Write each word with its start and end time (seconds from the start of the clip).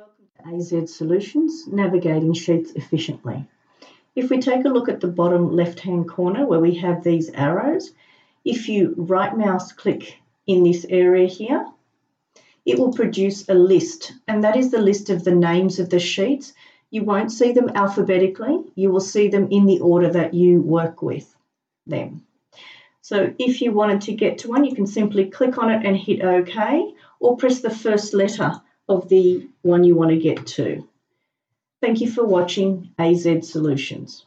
Welcome 0.00 0.64
to 0.70 0.78
AZ 0.78 0.94
Solutions, 0.94 1.66
navigating 1.66 2.32
sheets 2.32 2.72
efficiently. 2.72 3.44
If 4.16 4.30
we 4.30 4.40
take 4.40 4.64
a 4.64 4.70
look 4.70 4.88
at 4.88 5.00
the 5.00 5.08
bottom 5.08 5.54
left 5.54 5.80
hand 5.80 6.08
corner 6.08 6.46
where 6.46 6.58
we 6.58 6.76
have 6.76 7.04
these 7.04 7.28
arrows, 7.28 7.90
if 8.42 8.66
you 8.66 8.94
right 8.96 9.36
mouse 9.36 9.72
click 9.72 10.16
in 10.46 10.64
this 10.64 10.86
area 10.88 11.28
here, 11.28 11.66
it 12.64 12.78
will 12.78 12.94
produce 12.94 13.46
a 13.50 13.54
list, 13.54 14.14
and 14.26 14.42
that 14.42 14.56
is 14.56 14.70
the 14.70 14.80
list 14.80 15.10
of 15.10 15.22
the 15.22 15.34
names 15.34 15.78
of 15.78 15.90
the 15.90 16.00
sheets. 16.00 16.54
You 16.90 17.04
won't 17.04 17.30
see 17.30 17.52
them 17.52 17.68
alphabetically, 17.74 18.72
you 18.76 18.90
will 18.90 19.00
see 19.00 19.28
them 19.28 19.48
in 19.50 19.66
the 19.66 19.80
order 19.80 20.10
that 20.12 20.32
you 20.32 20.62
work 20.62 21.02
with 21.02 21.30
them. 21.86 22.24
So 23.02 23.34
if 23.38 23.60
you 23.60 23.72
wanted 23.72 24.00
to 24.02 24.14
get 24.14 24.38
to 24.38 24.48
one, 24.48 24.64
you 24.64 24.74
can 24.74 24.86
simply 24.86 25.26
click 25.26 25.58
on 25.58 25.70
it 25.70 25.84
and 25.84 25.94
hit 25.94 26.22
OK, 26.22 26.94
or 27.18 27.36
press 27.36 27.60
the 27.60 27.68
first 27.68 28.14
letter 28.14 28.62
of 28.90 29.08
the 29.08 29.48
one 29.62 29.84
you 29.84 29.94
want 29.94 30.10
to 30.10 30.18
get 30.18 30.46
to. 30.46 30.86
Thank 31.80 32.00
you 32.00 32.10
for 32.10 32.26
watching 32.26 32.90
AZ 32.98 33.22
Solutions. 33.48 34.26